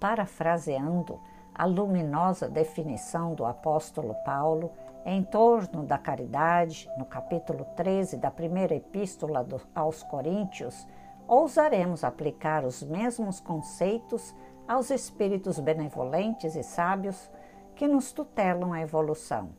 parafraseando 0.00 1.20
a 1.54 1.66
luminosa 1.66 2.48
definição 2.48 3.34
do 3.34 3.44
apóstolo 3.44 4.14
Paulo 4.24 4.72
em 5.04 5.22
torno 5.22 5.84
da 5.84 5.98
caridade, 5.98 6.90
no 6.96 7.04
capítulo 7.04 7.66
13 7.76 8.16
da 8.16 8.30
primeira 8.30 8.74
epístola 8.74 9.46
aos 9.74 10.02
Coríntios, 10.02 10.86
ousaremos 11.28 12.02
aplicar 12.02 12.64
os 12.64 12.82
mesmos 12.82 13.40
conceitos 13.40 14.34
aos 14.66 14.90
espíritos 14.90 15.58
benevolentes 15.58 16.54
e 16.54 16.62
sábios 16.62 17.30
que 17.74 17.86
nos 17.86 18.12
tutelam 18.12 18.72
a 18.72 18.80
evolução. 18.80 19.50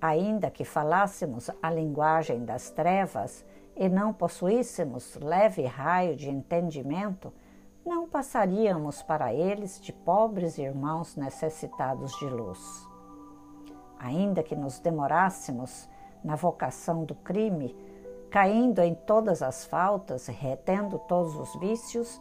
Ainda 0.00 0.50
que 0.50 0.64
falássemos 0.64 1.50
a 1.62 1.70
linguagem 1.70 2.44
das 2.44 2.70
trevas 2.70 3.44
e 3.76 3.88
não 3.88 4.12
possuíssemos 4.12 5.16
leve 5.16 5.64
raio 5.64 6.16
de 6.16 6.30
entendimento, 6.30 7.32
não 7.84 8.06
passaríamos 8.06 9.02
para 9.02 9.32
eles 9.32 9.80
de 9.80 9.92
pobres 9.92 10.58
irmãos 10.58 11.16
necessitados 11.16 12.12
de 12.18 12.26
luz. 12.26 12.86
Ainda 13.98 14.42
que 14.42 14.54
nos 14.54 14.78
demorássemos 14.78 15.88
na 16.22 16.36
vocação 16.36 17.04
do 17.04 17.14
crime, 17.14 17.74
caindo 18.30 18.80
em 18.80 18.94
todas 18.94 19.42
as 19.42 19.64
faltas 19.64 20.28
e 20.28 20.32
retendo 20.32 20.98
todos 20.98 21.34
os 21.36 21.58
vícios, 21.58 22.20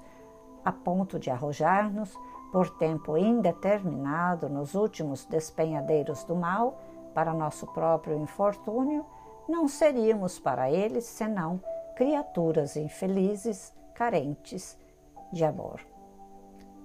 a 0.64 0.72
ponto 0.72 1.20
de 1.20 1.30
arrojar-nos 1.30 2.14
por 2.52 2.70
tempo 2.78 3.18
indeterminado 3.18 4.50
nos 4.50 4.76
últimos 4.76 5.26
despenhadeiros 5.26 6.24
do 6.24 6.36
mal 6.36 6.82
para 7.14 7.34
nosso 7.34 7.68
próprio 7.68 8.18
infortúnio, 8.18 9.06
não 9.48 9.68
seríamos 9.68 10.40
para 10.40 10.72
eles 10.72 11.06
senão 11.06 11.62
criaturas 11.96 12.76
infelizes, 12.76 13.74
carentes 13.94 14.78
de 15.32 15.44
amor. 15.44 15.82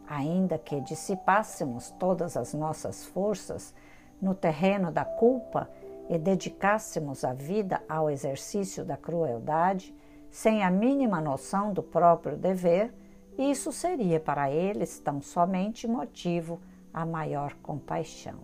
Ainda 0.07 0.59
que 0.59 0.81
dissipássemos 0.81 1.91
todas 1.93 2.37
as 2.37 2.53
nossas 2.53 3.05
forças 3.07 3.75
no 4.21 4.35
terreno 4.35 4.91
da 4.91 5.05
culpa 5.05 5.71
e 6.09 6.19
dedicássemos 6.19 7.25
a 7.25 7.33
vida 7.33 7.83
ao 7.89 8.11
exercício 8.11 8.85
da 8.85 8.97
crueldade, 8.97 9.95
sem 10.31 10.63
a 10.63 10.71
mínima 10.71 11.21
noção 11.21 11.73
do 11.73 11.83
próprio 11.83 12.37
dever, 12.37 12.93
isso 13.39 13.73
seria 13.73 14.21
para 14.21 14.51
eles 14.51 14.99
tão 14.99 15.21
somente 15.21 15.89
motivo 15.89 16.61
a 16.93 17.05
maior 17.05 17.55
compaixão. 17.63 18.39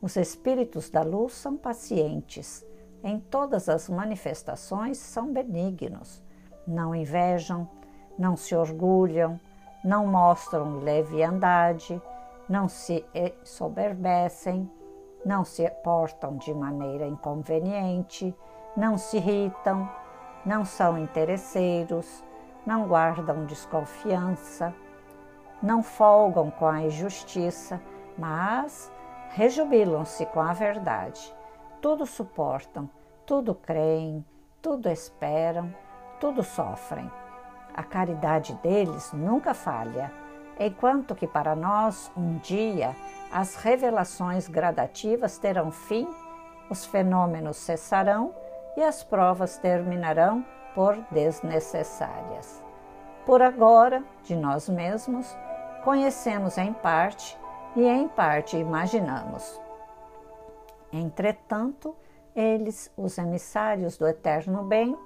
Os 0.00 0.16
espíritos 0.16 0.90
da 0.90 1.02
luz 1.02 1.32
são 1.34 1.56
pacientes, 1.56 2.64
em 3.02 3.20
todas 3.20 3.68
as 3.68 3.88
manifestações 3.88 4.98
são 4.98 5.32
benignos, 5.32 6.22
não 6.66 6.94
invejam, 6.94 7.68
não 8.18 8.36
se 8.36 8.54
orgulham, 8.54 9.38
não 9.84 10.06
mostram 10.06 10.78
leviandade, 10.78 12.00
não 12.48 12.68
se 12.68 13.04
soberbecem, 13.42 14.70
não 15.24 15.44
se 15.44 15.68
portam 15.82 16.36
de 16.36 16.52
maneira 16.54 17.06
inconveniente, 17.06 18.34
não 18.76 18.98
se 18.98 19.16
irritam, 19.16 19.88
não 20.44 20.64
são 20.64 20.98
interesseiros, 20.98 22.24
não 22.66 22.86
guardam 22.86 23.46
desconfiança, 23.46 24.74
não 25.62 25.82
folgam 25.82 26.50
com 26.50 26.66
a 26.66 26.82
injustiça, 26.82 27.80
mas 28.18 28.92
rejubilam-se 29.30 30.26
com 30.26 30.40
a 30.40 30.52
verdade. 30.52 31.34
Tudo 31.80 32.06
suportam, 32.06 32.88
tudo 33.26 33.54
creem, 33.54 34.24
tudo 34.60 34.88
esperam, 34.88 35.74
tudo 36.20 36.42
sofrem. 36.42 37.10
A 37.74 37.82
caridade 37.82 38.54
deles 38.62 39.12
nunca 39.12 39.52
falha, 39.52 40.12
enquanto 40.58 41.14
que 41.14 41.26
para 41.26 41.56
nós, 41.56 42.10
um 42.16 42.38
dia, 42.38 42.94
as 43.32 43.56
revelações 43.56 44.46
gradativas 44.46 45.38
terão 45.38 45.72
fim, 45.72 46.08
os 46.70 46.84
fenômenos 46.84 47.56
cessarão 47.56 48.32
e 48.76 48.82
as 48.82 49.02
provas 49.02 49.58
terminarão 49.58 50.44
por 50.74 50.96
desnecessárias. 51.10 52.62
Por 53.26 53.42
agora, 53.42 54.04
de 54.22 54.36
nós 54.36 54.68
mesmos, 54.68 55.36
conhecemos 55.82 56.58
em 56.58 56.72
parte 56.72 57.36
e 57.74 57.84
em 57.84 58.06
parte 58.06 58.56
imaginamos. 58.56 59.60
Entretanto, 60.92 61.96
eles, 62.36 62.92
os 62.96 63.18
emissários 63.18 63.96
do 63.96 64.06
eterno 64.06 64.62
bem, 64.62 64.96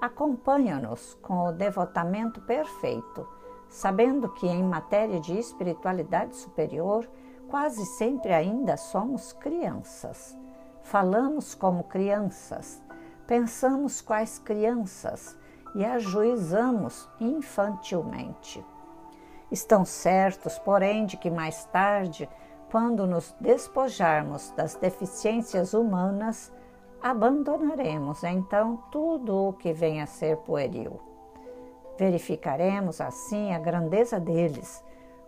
acompanha-nos 0.00 1.14
com 1.22 1.48
o 1.48 1.52
devotamento 1.52 2.40
perfeito, 2.42 3.28
sabendo 3.68 4.28
que 4.30 4.46
em 4.46 4.62
matéria 4.62 5.20
de 5.20 5.38
espiritualidade 5.38 6.36
superior, 6.36 7.08
quase 7.48 7.84
sempre 7.84 8.32
ainda 8.32 8.76
somos 8.76 9.32
crianças. 9.32 10.36
Falamos 10.82 11.54
como 11.54 11.84
crianças, 11.84 12.82
pensamos 13.26 14.00
quais 14.00 14.38
crianças 14.38 15.36
e 15.74 15.84
ajuizamos 15.84 17.08
infantilmente. 17.20 18.64
Estão 19.50 19.84
certos, 19.84 20.58
porém, 20.58 21.06
de 21.06 21.16
que 21.16 21.30
mais 21.30 21.64
tarde, 21.66 22.28
quando 22.70 23.06
nos 23.06 23.34
despojarmos 23.40 24.50
das 24.50 24.74
deficiências 24.74 25.72
humanas, 25.72 26.52
abandonaremos 27.02 28.24
então 28.24 28.76
tudo 28.90 29.48
o 29.48 29.52
que 29.52 29.72
venha 29.72 30.04
a 30.04 30.06
ser 30.06 30.36
pueril. 30.38 31.00
Verificaremos 31.98 33.00
assim 33.00 33.52
a 33.52 33.58
grandeza 33.58 34.20
deles, 34.20 34.84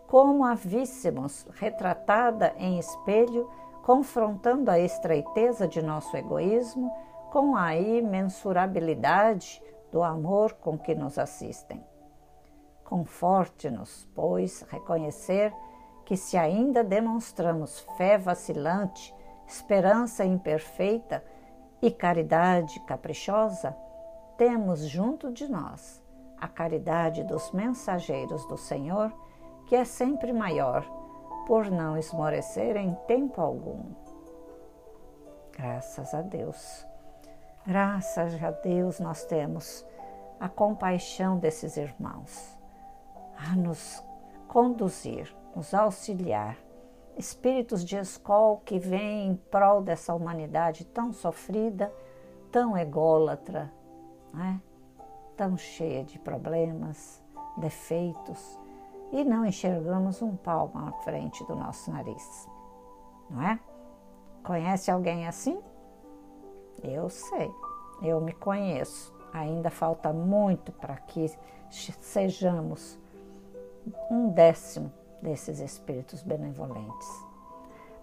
como 0.07 0.45
a 0.45 0.55
víssemos 0.55 1.47
retratada 1.55 2.55
em 2.59 2.79
espelho, 2.79 3.49
confrontando 3.83 4.71
a 4.71 4.79
estreiteza 4.79 5.67
de 5.67 5.83
nosso 5.83 6.17
egoísmo 6.17 6.93
com 7.31 7.57
a 7.57 7.77
imensurabilidade 7.77 9.63
do 9.91 10.03
amor 10.03 10.55
com 10.55 10.79
que 10.79 10.95
nos 10.95 11.19
assistem. 11.19 11.85
Conforte-nos, 12.85 14.09
pois, 14.15 14.63
reconhecer 14.69 15.55
que, 16.05 16.17
se 16.17 16.37
ainda 16.37 16.83
demonstramos 16.83 17.81
fé 17.97 18.19
vacilante, 18.19 19.15
esperança 19.47 20.25
imperfeita, 20.25 21.25
e 21.83 21.91
caridade 21.91 22.79
caprichosa, 22.81 23.77
temos 24.37 24.81
junto 24.81 25.33
de 25.33 25.49
nós 25.49 26.03
a 26.39 26.49
caridade 26.49 27.23
dos 27.25 27.51
mensageiros 27.53 28.47
do 28.47 28.57
Senhor, 28.57 29.13
que 29.67 29.77
é 29.77 29.85
sempre 29.85 30.33
maior, 30.33 30.85
por 31.47 31.71
não 31.71 31.97
esmorecer 31.97 32.77
em 32.77 32.95
tempo 33.07 33.41
algum. 33.41 33.93
Graças 35.53 36.15
a 36.15 36.23
Deus. 36.23 36.87
Graças 37.67 38.43
a 38.43 38.51
Deus 38.51 38.99
nós 38.99 39.25
temos 39.25 39.85
a 40.39 40.49
compaixão 40.49 41.39
desses 41.39 41.77
irmãos 41.77 42.57
a 43.37 43.55
nos 43.55 44.03
conduzir, 44.49 45.35
nos 45.55 45.75
auxiliar 45.75 46.57
espíritos 47.21 47.85
de 47.85 47.97
escol 47.97 48.63
que 48.65 48.79
vêm 48.79 49.29
em 49.29 49.37
prol 49.37 49.83
dessa 49.83 50.15
humanidade 50.15 50.87
tão 50.87 51.13
sofrida, 51.13 51.93
tão 52.51 52.77
ególatra, 52.77 53.71
né? 54.33 54.61
tão 55.37 55.57
cheia 55.57 56.03
de 56.03 56.19
problemas, 56.19 57.23
defeitos, 57.59 58.59
e 59.13 59.23
não 59.23 59.45
enxergamos 59.45 60.23
um 60.23 60.35
palmo 60.35 60.79
à 60.79 60.93
frente 61.03 61.45
do 61.47 61.55
nosso 61.55 61.91
nariz, 61.91 62.49
não 63.29 63.43
é? 63.43 63.61
Conhece 64.43 64.91
alguém 64.91 65.27
assim? 65.27 65.61
Eu 66.83 67.11
sei, 67.11 67.51
eu 68.03 68.21
me 68.21 68.33
conheço. 68.33 69.15
Ainda 69.33 69.71
falta 69.71 70.13
muito 70.13 70.73
para 70.73 70.97
que 70.97 71.31
sejamos 71.71 72.99
um 74.11 74.31
décimo 74.31 74.93
desses 75.23 75.61
espíritos 75.61 76.23
benevolentes. 76.23 77.09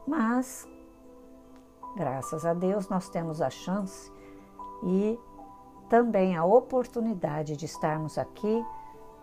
Mas, 0.08 0.68
graças 1.96 2.46
a 2.46 2.54
Deus, 2.54 2.88
nós 2.90 3.10
temos 3.10 3.42
a 3.42 3.50
chance 3.50 4.12
e 4.84 5.20
também 5.90 6.36
a 6.36 6.46
oportunidade 6.46 7.56
de 7.56 7.66
estarmos 7.66 8.18
aqui 8.18 8.66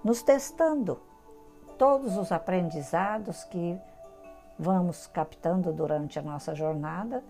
nos 0.02 0.22
testando 0.22 1.00
todos 1.78 2.16
os 2.16 2.30
aprendizados 2.30 3.44
que 3.44 3.78
vamos 4.58 5.06
captando 5.06 5.72
durante 5.72 6.18
a 6.18 6.22
nossa 6.22 6.54
jornada, 6.54 7.24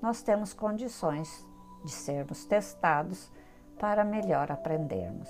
nós 0.00 0.22
temos 0.22 0.52
condições 0.52 1.46
de 1.84 1.90
sermos 1.90 2.44
testados 2.44 3.30
para 3.78 4.04
melhor 4.04 4.50
aprendermos. 4.50 5.28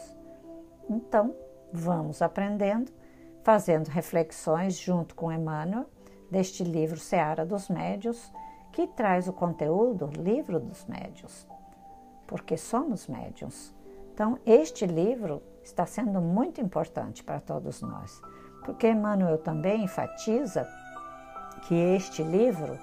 Então, 0.89 1.35
vamos 1.73 2.23
aprendendo, 2.23 2.93
fazendo 3.47 3.87
reflexões 3.87 4.77
junto 4.77 5.15
com 5.15 5.31
Emmanuel 5.31 5.87
deste 6.29 6.65
livro 6.65 6.99
Seara 6.99 7.47
dos 7.47 7.69
Médios, 7.69 8.33
que 8.73 8.89
traz 8.89 9.29
o 9.29 9.33
conteúdo 9.33 10.11
Livro 10.19 10.59
dos 10.59 10.85
Médios, 10.87 11.47
porque 12.27 12.57
somos 12.57 13.07
médios. 13.07 13.73
Então, 14.13 14.37
este 14.45 14.85
livro 14.85 15.41
está 15.63 15.87
sendo 15.87 16.21
muito 16.21 16.61
importante 16.61 17.23
para 17.23 17.39
todos 17.39 17.83
nós, 17.83 18.21
porque 18.65 18.91
Emmanuel 18.91 19.39
também 19.39 19.85
enfatiza 19.85 20.67
que 21.69 21.75
este 21.77 22.25
livro 22.25 22.77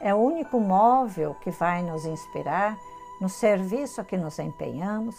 é 0.00 0.12
o 0.12 0.18
único 0.18 0.58
móvel 0.58 1.36
que 1.36 1.52
vai 1.52 1.80
nos 1.84 2.04
inspirar 2.04 2.76
no 3.20 3.28
serviço 3.28 4.00
a 4.00 4.04
que 4.04 4.16
nos 4.16 4.36
empenhamos 4.40 5.14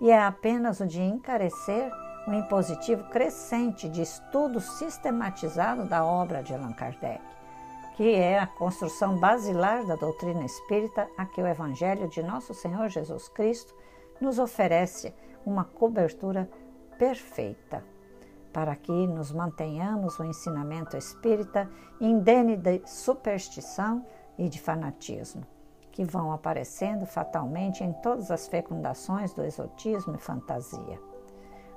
e 0.00 0.12
é 0.12 0.22
apenas 0.22 0.78
o 0.78 0.86
de 0.86 1.02
encarecer 1.02 1.90
o 2.26 2.32
impositivo 2.32 3.04
crescente 3.04 3.88
de 3.88 4.02
estudo 4.02 4.60
sistematizado 4.60 5.84
da 5.84 6.04
obra 6.04 6.42
de 6.42 6.54
Allan 6.54 6.72
Kardec, 6.72 7.20
que 7.96 8.14
é 8.14 8.38
a 8.38 8.46
construção 8.46 9.18
basilar 9.18 9.86
da 9.86 9.94
doutrina 9.94 10.44
espírita 10.44 11.08
a 11.16 11.26
que 11.26 11.42
o 11.42 11.46
Evangelho 11.46 12.08
de 12.08 12.22
Nosso 12.22 12.54
Senhor 12.54 12.88
Jesus 12.88 13.28
Cristo 13.28 13.74
nos 14.20 14.38
oferece 14.38 15.14
uma 15.44 15.64
cobertura 15.64 16.48
perfeita, 16.98 17.84
para 18.52 18.74
que 18.74 18.92
nos 19.06 19.32
mantenhamos 19.32 20.18
o 20.18 20.24
ensinamento 20.24 20.96
espírita 20.96 21.68
indene 22.00 22.56
de 22.56 22.80
superstição 22.86 24.04
e 24.38 24.48
de 24.48 24.60
fanatismo, 24.60 25.46
que 25.92 26.04
vão 26.04 26.32
aparecendo 26.32 27.04
fatalmente 27.04 27.84
em 27.84 27.92
todas 27.92 28.30
as 28.30 28.48
fecundações 28.48 29.32
do 29.32 29.44
exotismo 29.44 30.14
e 30.14 30.18
fantasia. 30.18 31.13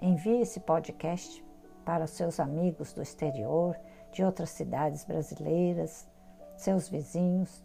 Envie 0.00 0.40
esse 0.42 0.60
podcast 0.60 1.44
para 1.84 2.06
seus 2.06 2.38
amigos 2.38 2.92
do 2.92 3.02
exterior, 3.02 3.76
de 4.12 4.22
outras 4.22 4.50
cidades 4.50 5.04
brasileiras, 5.04 6.08
seus 6.56 6.88
vizinhos, 6.88 7.64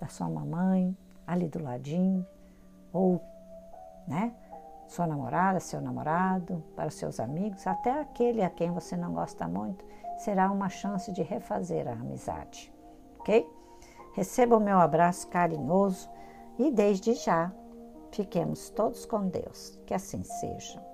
da 0.00 0.08
sua 0.08 0.28
mamãe, 0.28 0.96
ali 1.26 1.48
do 1.48 1.62
ladinho, 1.62 2.26
ou, 2.92 3.20
né, 4.06 4.34
sua 4.88 5.06
namorada, 5.06 5.60
seu 5.60 5.80
namorado, 5.80 6.64
para 6.74 6.90
seus 6.90 7.20
amigos, 7.20 7.66
até 7.66 8.00
aquele 8.00 8.42
a 8.42 8.50
quem 8.50 8.70
você 8.70 8.96
não 8.96 9.12
gosta 9.12 9.46
muito, 9.46 9.84
será 10.18 10.50
uma 10.50 10.68
chance 10.68 11.12
de 11.12 11.22
refazer 11.22 11.86
a 11.86 11.92
amizade, 11.92 12.72
ok? 13.18 13.46
Receba 14.14 14.56
o 14.56 14.60
meu 14.60 14.78
abraço 14.78 15.28
carinhoso 15.28 16.10
e 16.58 16.72
desde 16.72 17.14
já 17.14 17.52
fiquemos 18.10 18.70
todos 18.70 19.06
com 19.06 19.28
Deus. 19.28 19.78
Que 19.86 19.94
assim 19.94 20.24
seja. 20.24 20.87